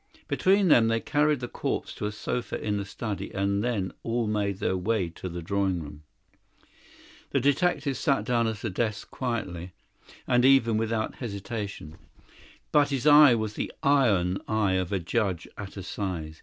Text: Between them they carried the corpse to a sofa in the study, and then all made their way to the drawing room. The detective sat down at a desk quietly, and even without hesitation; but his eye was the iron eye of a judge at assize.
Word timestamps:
Between 0.27 0.69
them 0.69 0.87
they 0.87 0.99
carried 0.99 1.41
the 1.41 1.47
corpse 1.47 1.93
to 1.93 2.07
a 2.07 2.11
sofa 2.11 2.59
in 2.59 2.77
the 2.77 2.85
study, 2.85 3.31
and 3.35 3.63
then 3.63 3.93
all 4.01 4.25
made 4.25 4.57
their 4.57 4.75
way 4.75 5.09
to 5.09 5.29
the 5.29 5.43
drawing 5.43 5.79
room. 5.79 6.01
The 7.29 7.39
detective 7.39 7.95
sat 7.97 8.23
down 8.25 8.47
at 8.47 8.63
a 8.63 8.71
desk 8.71 9.11
quietly, 9.11 9.73
and 10.25 10.43
even 10.43 10.75
without 10.77 11.17
hesitation; 11.17 11.99
but 12.71 12.89
his 12.89 13.05
eye 13.05 13.35
was 13.35 13.53
the 13.53 13.71
iron 13.83 14.39
eye 14.47 14.73
of 14.73 14.91
a 14.91 14.97
judge 14.97 15.47
at 15.55 15.77
assize. 15.77 16.39